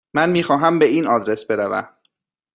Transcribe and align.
من 0.15 0.29
میخواهم 0.29 0.79
به 0.79 0.85
این 0.85 1.07
آدرس 1.07 1.45
بروم. 1.45 1.89